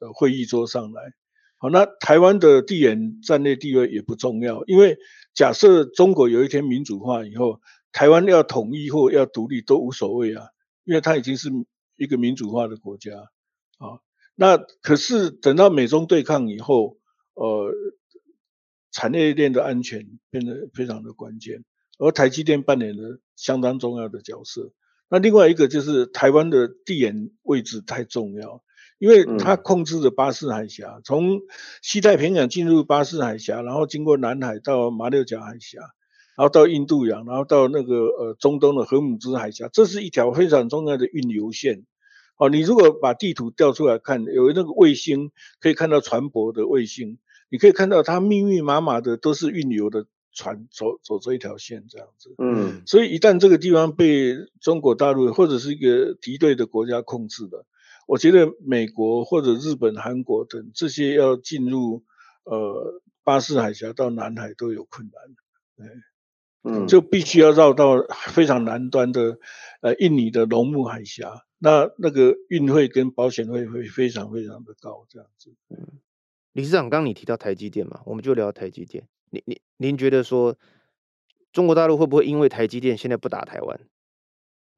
[0.00, 1.02] 呃会议桌上来。
[1.56, 4.98] 好，那台湾的地缘战略地位也不重要，因为
[5.32, 10.48] 假设中国有一天民主化以后，台湾要统一或要独立都无所谓啊，
[10.84, 11.48] 因为它已经是
[11.96, 13.16] 一个民主化的国家
[13.78, 13.96] 啊。
[14.34, 16.98] 那可是等到美中对抗以后，
[17.32, 17.72] 呃，
[18.90, 21.64] 产业链的安全变得非常的关键，
[22.02, 24.72] 而台积电扮演了相当重要的角色。
[25.08, 28.62] 那另外一个就是台湾的地缘位置太重要。
[28.98, 31.40] 因为它控制着巴士海峡，从
[31.82, 35.80] 西太平洋进入巴士海峡，然后经过南海到马六甲海峡，
[36.36, 41.84] 然后到印度洋，然后到那个呃中东的荷姆兹海峡，这是一条非常重要的运油线。
[42.36, 47.18] 哦，你如果把地图调出来看，有那个卫星可以看到船舶的卫星，
[47.50, 52.34] 你可以看到它密密麻麻的都是运油的船走走这一条线这样子。
[52.38, 57.66] 嗯，所以一旦这个地方被中国大陆或者是一个敌对的国家控制了。
[58.08, 62.02] 我觉得美国或者日本、韩国等这些要进入
[62.44, 65.08] 呃巴士海峡到南海都有困
[65.78, 65.94] 难，
[66.64, 67.94] 嗯，就必须要绕到
[68.32, 69.38] 非常南端的
[69.80, 75.54] 呃印尼的龙目海峡，那那个运费跟保险费会非常非常的高，这样子。
[75.70, 76.00] 嗯，
[76.52, 79.06] 理事长，刚刚你提到台积电嘛，我们就聊台积电。
[79.32, 80.58] 您您您觉得说
[81.52, 83.80] 中国大陆会不会因为台积电现在不打台湾？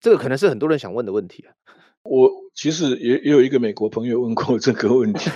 [0.00, 1.54] 这个可能是很多人想问的问题啊。
[2.04, 5.30] 我其实也也有一个美国朋友问过这个问题，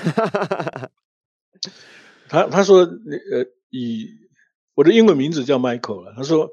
[2.29, 4.07] 他他说呃以
[4.75, 6.51] 我的英文名字叫 Michael 了，他说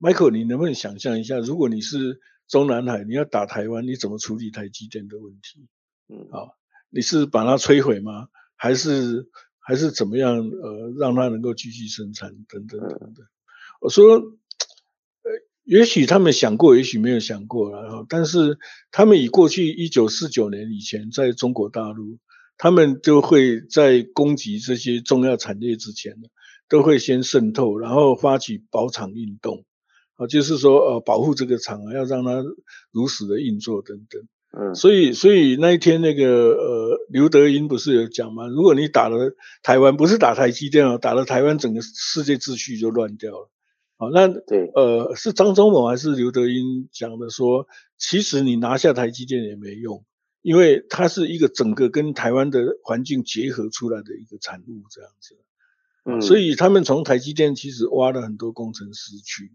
[0.00, 5.68] Michael 你能不能想象一下，如果你是中南海，你要打台湾，你怎么处理台积电的问题？
[6.08, 6.56] 嗯，好，
[6.90, 8.28] 你是把它摧毁吗？
[8.56, 9.28] 还是
[9.64, 10.36] 还是怎么样？
[10.36, 13.26] 呃，让它能够继续生产等等等等。
[13.80, 14.16] 我说。
[14.16, 15.30] 呃
[15.66, 18.04] 也许他们想过，也许没有想过然后。
[18.06, 18.58] 但是
[18.90, 22.18] 他们以过去一九四九年以前在中国大陆，
[22.58, 26.28] 他们就会在攻击这些重要产业之前呢，
[26.68, 29.64] 都会先渗透，然后发起保厂运动，
[30.16, 32.44] 啊，就是说呃保护这个厂啊，要让它
[32.92, 34.20] 如实的运作等等。
[34.56, 38.46] 嗯，所以所以那一天那个呃刘德英不是有讲吗？
[38.46, 43.50] 如果你打了台湾，不是打台积电哦，打了台湾，整个世界秩序就乱掉了。
[43.96, 47.66] 好，那对，呃，是张忠谋还是刘德英讲的说，
[47.98, 50.04] 其实你拿下台积电也没用，
[50.42, 55.36] 因为它是一个整个跟台湾的环境结合出来的一个产物，这样子。
[56.04, 59.52] 嗯，所以他们从台积电其实挖了很多工程师去，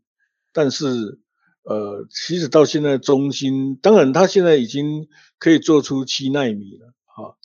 [0.51, 1.19] 但是，
[1.63, 7.35] 呃，其实到现在中芯，当然他现在已经可以做出七纳米了，哈，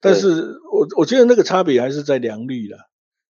[0.00, 2.78] 但是我我觉得那个差别还是在良率了。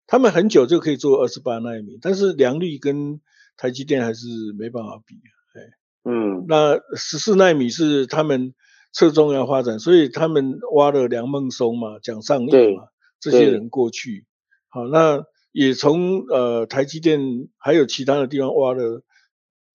[0.06, 3.20] 他们很久就可以做二十八纳米，但是良率跟
[3.56, 4.26] 台积电还是
[4.58, 5.14] 没办法比。
[5.54, 5.60] 哎，
[6.04, 8.52] 嗯，那十四纳米是他们
[8.92, 12.88] 侧重要发展，所以他们挖了梁孟松嘛、蒋尚义嘛
[13.20, 14.26] 这些人过去。
[14.68, 19.02] 好，那也从呃台积电还有其他的地方挖了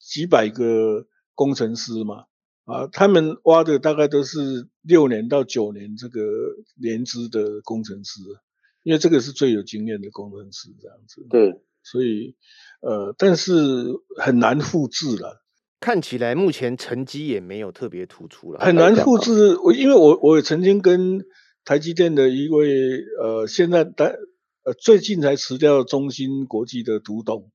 [0.07, 2.25] 几百个工程师嘛。
[2.63, 6.21] 啊，他们挖的大概都是六年到九年这个
[6.81, 8.21] 年资的工程师。
[8.83, 11.25] 因为这个是最有经验的工程师，这样子。
[11.29, 12.37] 对，所以，
[12.79, 13.51] 呃，但是
[14.17, 15.43] 很难复制了。
[15.81, 18.61] 看起来目前成绩也没有特别突出了。
[18.63, 21.25] 很难复制，我因为我我也曾经跟
[21.65, 24.19] 台积电的一位呃，现在的
[24.63, 27.51] 呃最近才辞掉中芯国际的独董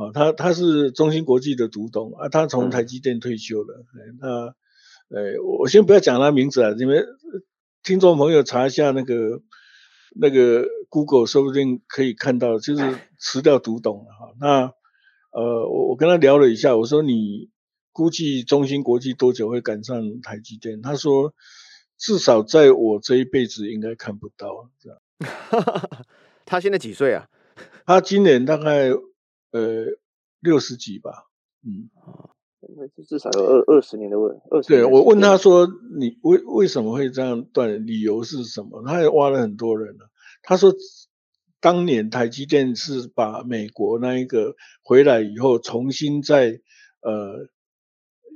[0.00, 3.84] 啊，他他是中芯国际的独董啊，他从台积电退休了。
[3.94, 4.28] 嗯、那
[5.16, 7.06] 呃，我先不要讲他名字啊，你们
[7.82, 9.42] 听众朋友查一下那个。
[10.12, 14.34] 那个 Google 说不定可以看到，就是辞掉独董了哈。
[14.40, 14.72] 那
[15.30, 17.48] 呃，我我跟他聊了一下，我说你
[17.92, 20.82] 估计中芯国际多久会赶上台积电？
[20.82, 21.32] 他说
[21.96, 24.98] 至少在我这一辈子应该看不到这样。
[26.44, 27.28] 他现在几岁啊？
[27.86, 28.90] 他今年大概
[29.50, 29.86] 呃
[30.40, 31.26] 六十几吧。
[31.64, 31.90] 嗯。
[32.76, 35.66] 那至少有二二十年的问，二十对，我问他说，
[35.98, 37.86] 你为为什么会这样断？
[37.86, 38.84] 理由是什么？
[38.86, 40.10] 他也挖了很多人了。
[40.42, 40.70] 他说，
[41.58, 46.60] 当年台积电是把美国那一个回来以后，重新再
[47.00, 47.48] 呃，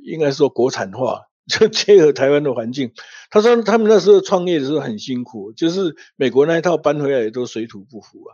[0.03, 2.92] 应该说国产化， 就结合台湾的环境。
[3.31, 8.33] 他说他们那时候创业的时候很辛苦，就是美国那一套搬回来也都水土不服啊。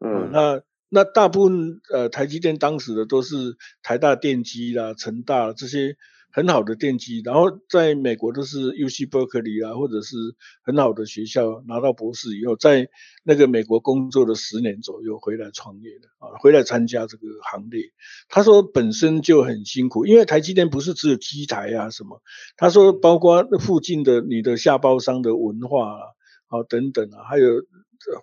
[0.00, 0.62] 嗯，那。
[0.88, 5.96] 那大部分呃，台积电当时的都是台大电机啦、成大这些
[6.30, 10.16] 很好的电机，然后在美国都是 UC Berkeley 啊，或者是
[10.62, 12.88] 很好的学校拿到博士以后，在
[13.24, 17.82] 那个美国工作了十年左右，回来创业的啊，回来参加这个行列。
[18.28, 22.20] 他说本身就很辛苦，因为台积电不是只有机台啊什么，
[22.58, 26.00] 他说包括那附近的你的下包商的文化啊，
[26.48, 27.46] 啊等等啊，还有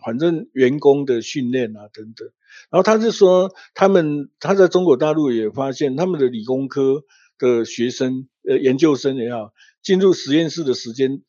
[0.04, 2.28] 反正员工的训练啊等等。
[2.69, 7.04] 然后他是说，他们他在中国大陆也发现，他们的理工科
[7.38, 11.21] 的学生，呃，研究生也好，进入实验室的时间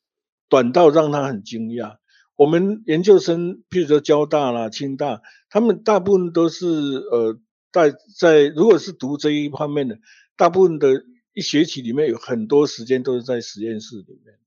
[0.47, 1.97] 短到让他很惊讶。
[2.35, 7.39] 我们研究生，譬如说交大啦、清大，他们大部分都是呃，
[7.71, 9.99] 在在如果是读这一方面的，
[10.37, 14.37] 大部分的一学期里面有很多时间都是在实验室里面。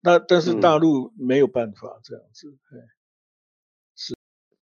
[0.00, 2.80] 那但是大陆没有办法这样子，对。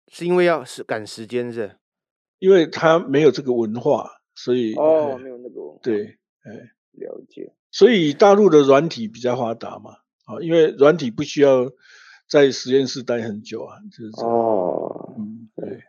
[0.10, 1.78] 是因为要是赶时间是，
[2.40, 6.52] 因为他没有这个文化，所以哦，没有那个文化对，哎，
[6.94, 7.54] 了解。
[7.72, 11.70] 所以大陆的软体比较发达嘛，啊，因为软体不需要
[12.28, 15.84] 在实验室待很久啊，就是这样哦，嗯，对。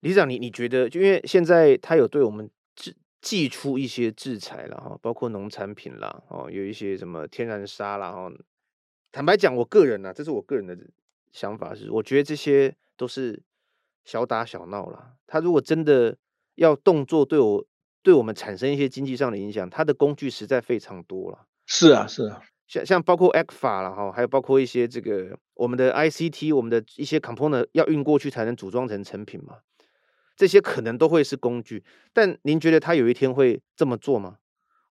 [0.00, 8.30] 理事长，你你觉得，就因为现在他有对我们制寄出一些制裁了哈，包括农产品啦，哦，有一些什么天然砂啦，哈。
[9.10, 10.76] 坦白讲，我个人呢、啊，这是我个人的
[11.32, 12.74] 想法是，我觉得这些。
[13.02, 13.42] 都是
[14.04, 15.14] 小打小闹了。
[15.26, 16.16] 他如果真的
[16.54, 17.66] 要动作对我
[18.00, 21.46] 对我们产生一些经济上的影响，他的工具实在非常多了。
[21.66, 29.58] 是啊，是啊，像像包括 ECFA 了哈，还有包括一些这个我们的 ICT，我们的一些 component 要运过去才能组装成成品嘛，
[30.36, 31.82] 这些可能都会是工具。
[32.12, 34.36] 但您觉得他有一天会这么做吗？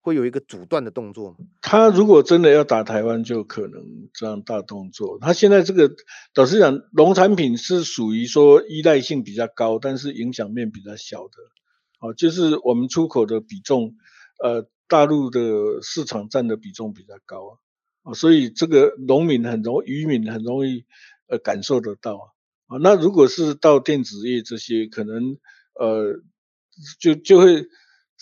[0.02, 1.36] 会有一个阻断的动作吗？
[1.60, 5.18] 他如果真的要打台湾，就可能这样大动作。
[5.20, 5.92] 他现在这个，
[6.34, 11.34] 导师讲，农产品是属于说依赖性比较高，但是影响面比较小的。
[12.00, 13.94] 哦，就是我们出口的比重，
[14.42, 15.40] 呃，大陆的
[15.82, 17.60] 市场占的比重比较高
[18.02, 20.84] 啊，所以这个农民很容易，渔民很容易
[21.28, 22.34] 呃感受得到
[22.66, 22.78] 啊。
[22.82, 25.38] 那如果是到电子业这些，可能
[25.78, 26.20] 呃
[26.98, 27.68] 就就会。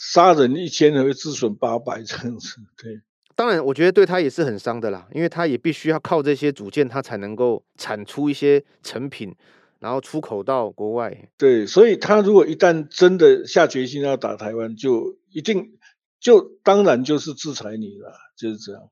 [0.02, 3.02] 杀人一千，会自损八百这样子， 对。
[3.36, 9.34] 当然，我觉得对他也是很伤的啦，因为他也必须要靠这些组件，他才能够产出一些成品，
[9.78, 11.28] 然后出口到国外。
[11.36, 15.72] 对，所以他如果一旦真的下决心要打台湾，就一定
[16.18, 18.82] 就当然就是制裁你了，就是这样。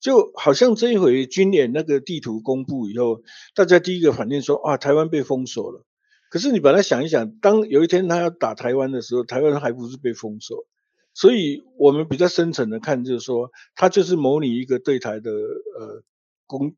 [0.00, 3.22] 就好像这一回军演那个地图公布以后，
[3.54, 5.84] 大家第一个反应说啊，台湾被封锁了。
[6.36, 10.66] 可是你把它想一想，当有一天他要打台湾的时候，台湾还不是被封锁？
[11.14, 16.02] 所以我们比较深层的看，就是说，他就是模拟一个对台的呃
[16.46, 16.76] 攻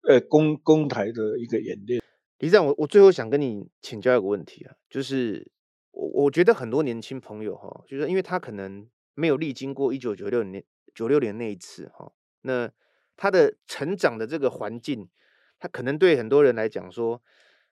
[0.00, 2.02] 呃攻攻台的一个演练。
[2.38, 5.52] 李长，我我最后想跟你请教一个问题啊，就是
[5.90, 12.72] 我我觉得很多年轻朋友哈，就是因为他可能没有历经过一九九六年九六年那一次哈，那
[13.14, 15.10] 他的成长的这个环境，
[15.58, 17.22] 他可能对很多人来讲说，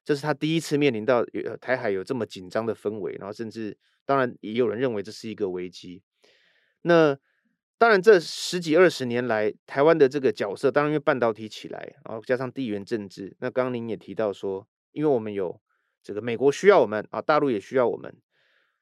[0.04, 1.24] 这是他第一次面临到
[1.60, 6.02] 台海有这么紧张的氛围，然后甚至当然也有人认为这是一个危机。
[6.82, 7.18] 那
[7.78, 13.36] 当然这十几二十年来，台湾的这个角色，当然因为半导体起来，然后加上地缘政治。
[13.40, 15.60] 那刚刚您也提到说，因为我们有
[16.02, 18.14] 这个美国需要我们啊，大陆也需要我们。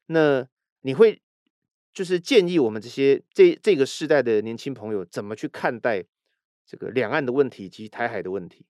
[0.07, 0.47] 那
[0.81, 1.21] 你会
[1.93, 6.03] 就是建议我们这些这这个世代的年轻朋友怎么去看待
[6.65, 8.65] 这个两岸的问题及台海的问题，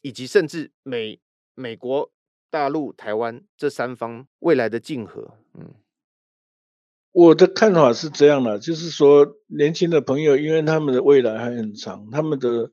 [0.00, 1.20] 以及甚至美
[1.58, 2.12] 美国、
[2.50, 5.34] 大陆、台湾这三方未来的竞合？
[5.54, 5.74] 嗯。
[7.10, 12.70] 我的看法是这样的，就是说，年轻的朋友，因为他们的未来还很长，他们的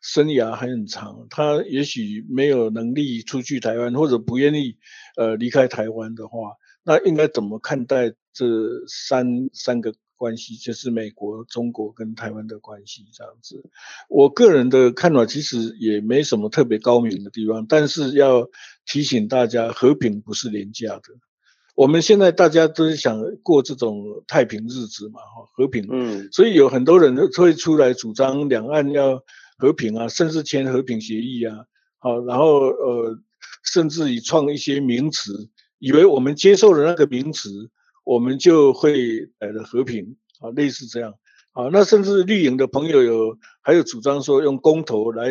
[0.00, 4.78] 生涯还很长，他也许没有能力出去台湾，或者不愿意
[5.16, 6.52] 呃离开台湾的话，
[6.84, 8.46] 那应该怎么看待这
[8.86, 13.64] 三三个关系，就是美国、中国跟台湾的关系这样子？
[14.10, 18.48] 我个人的看法其实也没什么特别高明的地方，但是要
[18.84, 21.02] 提醒大家，和平不是廉价的。
[21.76, 29.22] 我们现在大家都是想过这种太平日子嘛，哈，和平，嗯，所以有很多人都会出来主张两岸要
[29.56, 31.54] 和平啊，甚至签和平协议啊，
[32.00, 33.16] 好，然后呃，
[33.62, 35.48] 甚至于创一些名词，
[35.78, 37.70] 以为我们接受了那个名词，
[38.08, 41.12] 我们就会来了和平啊，类似这样
[41.52, 45.28] 啊，那甚至绿营的朋友有还有主张说用公投来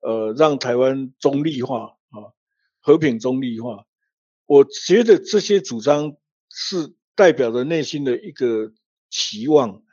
[0.00, 2.34] 呃让台湾中立化啊，
[2.80, 3.84] 和平中立化。
[4.44, 6.16] 我觉得这些主张
[6.50, 8.72] 是代表着内心的一个
[9.08, 9.84] 期望，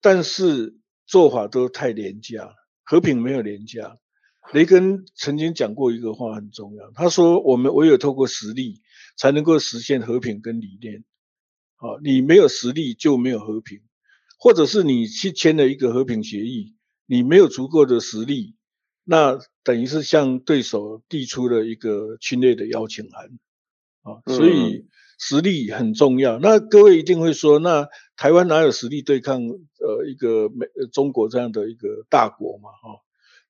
[0.00, 0.74] 但是
[1.06, 2.54] 做法都太廉价。
[2.84, 3.98] 和平没有廉价。
[4.52, 8.80] 雷根曾经讲过一个话很重要，他说：“我们唯有透过实力，
[9.16, 11.04] 才能够实现和平跟理念。
[11.82, 13.80] 好，你没有实力就没有和平，
[14.38, 16.76] 或者是你去签了一个和平协议，
[17.06, 18.54] 你没有足够的实力，
[19.02, 23.36] 那等于是向对手递出了一个侵略的邀请函。”
[24.02, 24.86] 啊，所以
[25.18, 26.38] 实力很重要。
[26.38, 32.70] 那各位一定会说，那台湾哪有实力对抗呃一个美中国这样的一个大国嘛？
[32.70, 33.00] 哈，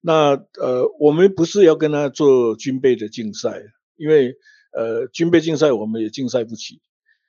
[0.01, 3.63] 那呃我们不是要跟他做军备的竞赛，
[3.97, 4.37] 因为
[4.73, 6.81] 呃军备竞赛我们也竞赛不起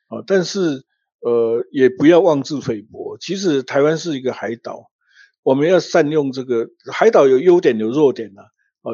[0.08, 0.24] 啊。
[0.26, 0.86] 但是
[1.24, 3.18] 呃也不要妄自菲薄。
[3.20, 4.92] 其实台湾是一个海岛，
[5.42, 8.44] 我们要善用这个海岛有优点有弱点呐。
[8.84, 8.92] 啊，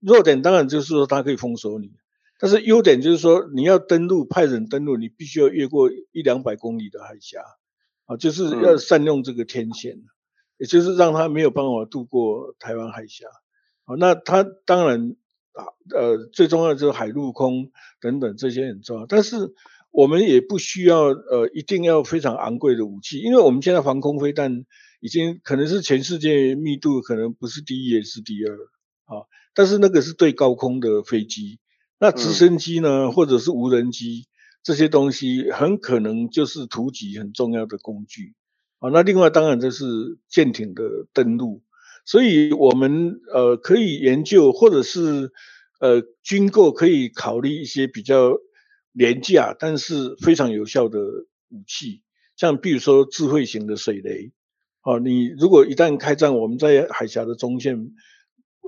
[0.00, 1.92] 弱点当然就是说它可以封锁你。
[2.40, 7.38] 但是优点就是说，你要登陆，派人登陆，你必须要越过一两百公里的海峡，
[8.06, 10.04] 啊，就是要善用这个天线，嗯、
[10.58, 13.28] 也就是让他没有办法渡过台湾海峡，
[13.84, 15.14] 啊，那他当然
[15.52, 15.62] 啊，
[15.94, 19.54] 呃，最重要的就是海陆空等等这些很重要，但是
[19.94, 24.64] 我们也不需要呃一定要非常昂贵的武器，因为我们现在防空飞弹
[24.98, 28.56] 已经可能是全世界密度可能不是第一也是第二，
[29.04, 29.22] 啊，
[29.54, 31.60] 但是那个是对高空的飞机。
[32.00, 34.26] 那直升机呢，或者是无人机
[34.64, 38.34] 这些东西，很可能就是突击很重要的工具
[38.80, 38.90] 啊。
[38.90, 39.84] 那另外当然就是
[40.28, 41.62] 舰艇的登陆，
[42.04, 45.30] 所以我们呃可以研究，或者是
[45.78, 48.38] 呃军购可以考虑一些比较
[48.94, 50.98] 廉价但是非常有效的
[51.50, 52.00] 武器，
[52.34, 54.32] 像比如说智慧型的水雷
[54.80, 54.98] 啊。
[54.98, 57.92] 你如果一旦开战，我们在海峡的中线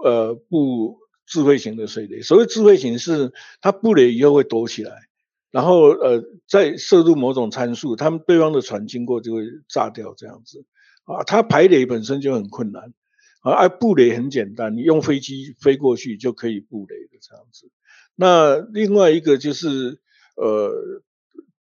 [0.05, 0.99] 呃布。
[1.29, 5.09] 智慧型的水雷，所谓智慧型是它布雷以后会躲起来，
[5.51, 10.65] 然后呃再摄入某种参数，他们对方的船经过就会炸掉这样子
[11.03, 11.25] 啊。
[11.25, 12.95] 它排雷本身就很困难
[13.41, 17.73] 啊，而布雷很简单，你用飞机飞过去就可以布雷的这样子。
[18.15, 19.99] 那另外一个就是
[20.37, 21.03] 呃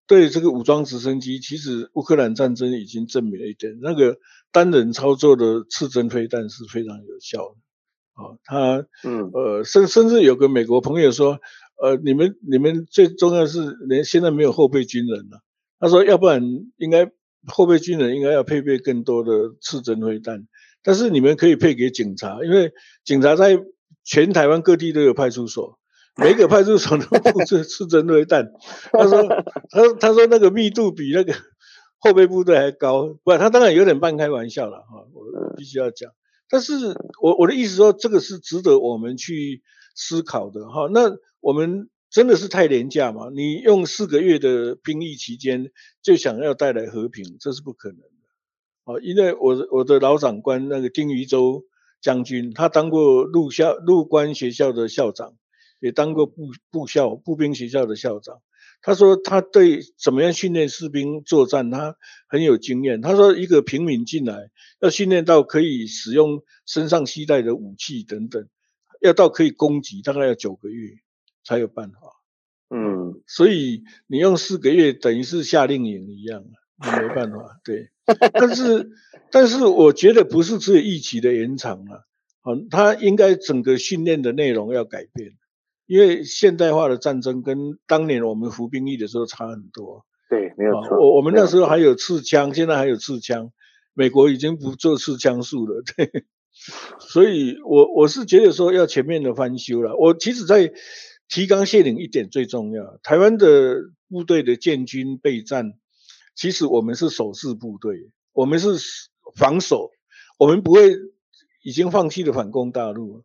[0.06, 4.18] 对这个武装直升机，其实乌克兰战争已经证明了一点，那个
[4.52, 7.56] 单人操作的刺针飞弹是非常有效的。
[8.14, 11.40] 啊、哦，他嗯呃，甚甚至有个美国朋友说，
[11.82, 15.42] 呃，你们你们最重要是连现在没有后备军人了。
[15.80, 16.44] 他说，要不然
[16.78, 17.10] 应该
[17.48, 20.48] 后备军人应该要配备更多的刺针飞弹，
[20.84, 22.72] 但是你们可以配给警察，因为
[23.04, 23.60] 警察在
[24.04, 25.80] 全台湾各地都有派出所，
[26.18, 28.52] 每个派出所都布置刺针对弹。
[28.92, 29.24] 他说，
[29.70, 31.34] 他他说那个密度比那个
[31.98, 36.12] 后备部队还高，不，他当然有点半开玩笑了哈，我必须要讲。
[36.50, 36.74] 但是
[37.22, 39.64] 我我的意思说，这个是值得我们去
[39.96, 40.88] 思考的哈。
[40.92, 43.30] 那我们真的是太廉价嘛？
[43.34, 45.72] 你用四个月的兵役期间
[46.04, 48.06] 就想要带来和平，这是不可能的。
[48.86, 51.64] 哦，因为我我的老长官那个丁于洲
[52.02, 55.34] 将军，他当过陆校陆官学校的校长，
[55.84, 58.38] 也当过步步校步兵学校的校长。
[58.82, 61.98] 他说他对怎么样训练士兵作战，他
[62.30, 63.02] 很有经验。
[63.02, 68.48] 他说一个平民进来要训练到可以使用身上携带的武器等等，
[69.02, 70.94] 要到可以攻击，大概要九个月
[71.44, 71.98] 才有办法。
[72.70, 76.46] 嗯，所以你用四个月等于是夏令营一样，
[76.78, 77.60] 你没办法。
[77.66, 77.90] 对，
[78.34, 78.90] 但是
[79.32, 82.04] 但是我觉得不是只有一期的延长啊，
[82.42, 85.34] 啊，他应该整个训练的内容要改变。
[85.86, 90.06] 因为现代化的战争跟当年我们服兵役的时候差很多。
[90.30, 90.98] 对，没有错。
[90.98, 93.52] 我我们那时候还有刺枪，现在还有刺枪。
[93.94, 95.84] 美国已经不做刺枪术了。
[95.96, 96.26] 对，
[97.00, 99.96] 所以我我是觉得说要全面的翻修了。
[99.96, 100.74] 我其实，在
[101.28, 105.74] 提纲挈领一点最重要，台湾的部队的建军备战，
[106.34, 108.70] 其实我们是守势部队，我们是
[109.36, 109.92] 防守，
[110.40, 110.96] 我们不会
[111.64, 113.24] 已经放弃了反攻大陆。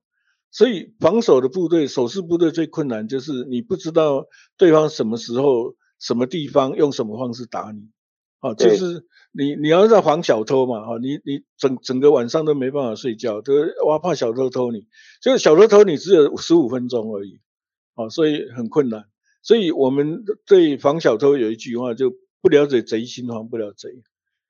[0.50, 4.26] 所以防守的部队、守势部队最困难就是你不知道
[4.56, 7.90] 对方什么时候、什么地方用什么方式打你，
[8.40, 13.52] 啊，就是你你要在防小偷嘛，啊，你你整整个晚上都没办法睡觉，都
[13.86, 14.86] 哇怕小偷偷你，
[15.20, 17.40] 就是小偷偷你只有十五分钟而已，
[17.94, 19.04] 啊，所以很困难。
[19.42, 24.02] 所以我们对防小偷有一句话，就不了解贼心，防不了贼。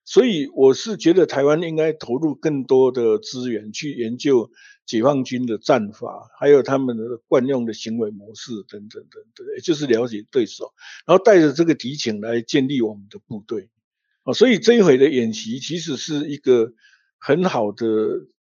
[0.09, 4.51] 所以我是觉得台湾应该投入更多的资源去研究
[4.87, 10.73] 解放军的战法，还有他们的惯用的行为模式等等等等，也就是了解对手，
[11.07, 13.69] 然后带着这个敌情来建立我们的部队。
[14.23, 16.73] 啊，所以这一回的演习其实是一个
[17.19, 17.87] 很好的，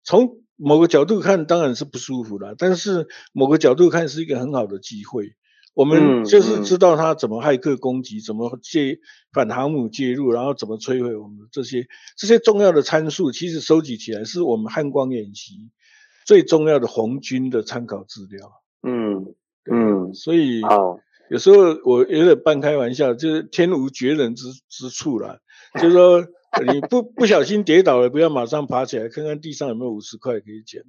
[0.02, 5.34] 从某个角度看当然是不舒服了，但是某个角度看是一个很好的机会。
[5.74, 8.98] 我们就是知道他怎么骇客攻击，嗯嗯、怎么介
[9.32, 15.72] 反航母介入，然后怎么摧毁我们这些这些重要的参数，其实收集起来是我们汉光演习
[16.24, 18.52] 最重要的红军的参考资料。
[18.82, 19.34] 嗯
[19.70, 20.60] 嗯，所以
[21.28, 25.38] 有时候我有点半开玩笑，就是天无绝人之之处啦，
[25.80, 26.24] 就是说
[26.72, 30.84] 你不不小心跌倒了，不要马上爬起来，看看地上有没有五十块可以捡。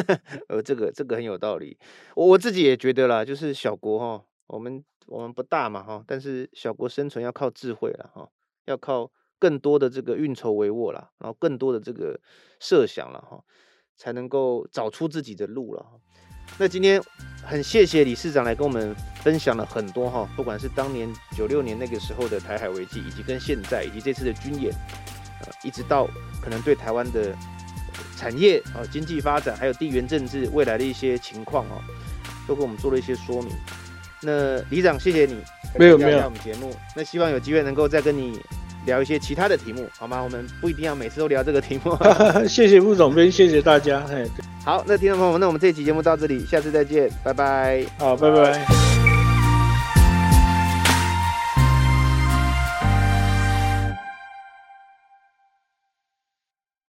[0.48, 1.78] 呃，这个这个很有道理，
[2.14, 8.28] 我我自己也觉得啦，就是小国哈，我们我们不大嘛哈，但是小国生存要靠智慧了哈，
[8.66, 12.18] 要靠更多的这个运筹帷幄了，然后更多的这个
[12.60, 13.42] 设想了哈，
[13.96, 15.84] 才能够找出自己的路了。
[16.58, 17.02] 那今天
[17.44, 24.72] 很谢谢理事长来跟我们分享了很多哈，不管是当年九六年那个时候的台海危机，以及跟现在以及这次的军演，
[25.40, 26.06] 呃，一直到
[26.42, 27.36] 可能对台湾的。
[28.16, 31.80] 产业啊，经济发展，还有地缘政治未来的一些情况哦，
[32.46, 33.52] 都跟我们做了一些说明。
[34.22, 35.36] 那李长，谢谢你，
[35.78, 38.40] 没有没有，我们节目，那希望有机会能够再跟你
[38.86, 40.20] 聊一些其他的题目，好吗？
[40.22, 41.96] 我们不一定要每次都聊这个题目。
[42.48, 44.02] 谢谢副总编，谢谢大家。
[44.64, 47.84] 好，那听众朋友们，那我们这期节目到这里，下次再见，拜拜。
[47.98, 49.05] 好，拜拜。